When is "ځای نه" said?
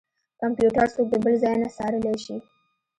1.43-1.67